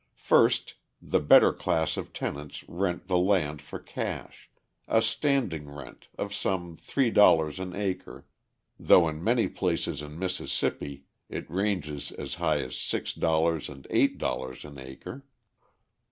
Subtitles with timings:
[0.17, 4.49] First, the better class of tenants rent the land for cash,
[4.87, 8.25] a "standing rent" of some $3 an acre,
[8.79, 14.79] though in many places in Mississippi it ranges as high as $6 and $8 an
[14.79, 15.23] acre.